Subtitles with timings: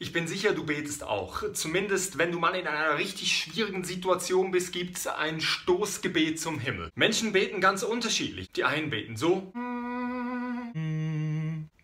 [0.00, 1.52] Ich bin sicher, du betest auch.
[1.52, 6.58] Zumindest, wenn du mal in einer richtig schwierigen Situation bist, gibt es ein Stoßgebet zum
[6.58, 6.90] Himmel.
[6.96, 8.50] Menschen beten ganz unterschiedlich.
[8.50, 9.52] Die einen beten so.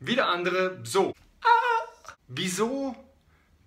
[0.00, 1.14] Wieder andere so.
[2.26, 2.96] Wieso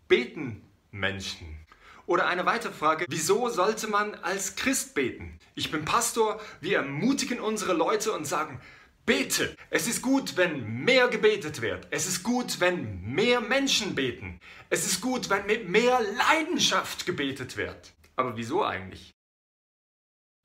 [0.09, 0.61] beten
[0.91, 1.59] Menschen?
[2.05, 5.39] Oder eine weitere Frage, wieso sollte man als Christ beten?
[5.55, 8.59] Ich bin Pastor, wir ermutigen unsere Leute und sagen,
[9.09, 9.55] Bete.
[9.71, 11.87] Es ist gut, wenn mehr gebetet wird.
[11.89, 14.39] Es ist gut, wenn mehr Menschen beten.
[14.69, 17.95] Es ist gut, wenn mit mehr Leidenschaft gebetet wird.
[18.15, 19.09] Aber wieso eigentlich?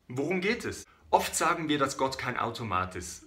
[0.09, 0.87] Worum geht es?
[1.11, 3.27] Oft sagen wir, dass Gott kein Automat ist.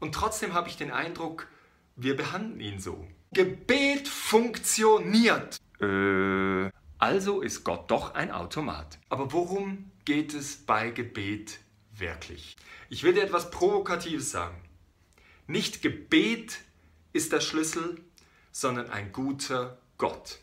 [0.00, 1.48] Und trotzdem habe ich den Eindruck,
[1.96, 3.08] wir behandeln ihn so.
[3.32, 5.56] Gebet funktioniert.
[5.80, 8.98] Äh, also ist Gott doch ein Automat.
[9.08, 11.60] Aber worum geht es bei Gebet
[11.90, 12.56] wirklich?
[12.90, 14.60] Ich will dir etwas Provokatives sagen.
[15.46, 16.60] Nicht Gebet
[17.12, 18.00] ist der Schlüssel,
[18.52, 20.38] sondern ein guter Gott.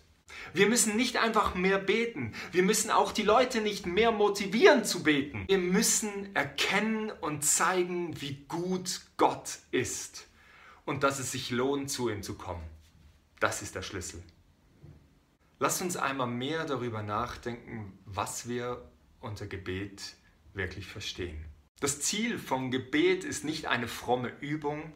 [0.53, 2.33] Wir müssen nicht einfach mehr beten.
[2.51, 5.45] Wir müssen auch die Leute nicht mehr motivieren zu beten.
[5.47, 10.27] Wir müssen erkennen und zeigen, wie gut Gott ist
[10.85, 12.63] und dass es sich lohnt, zu ihm zu kommen.
[13.39, 14.21] Das ist der Schlüssel.
[15.59, 20.15] Lasst uns einmal mehr darüber nachdenken, was wir unter Gebet
[20.53, 21.45] wirklich verstehen.
[21.81, 24.93] Das Ziel vom Gebet ist nicht eine fromme Übung,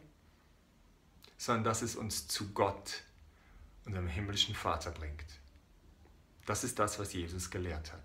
[1.36, 3.02] sondern dass es uns zu Gott,
[3.84, 5.26] unserem himmlischen Vater, bringt.
[6.46, 8.04] Das ist das, was Jesus gelehrt hat.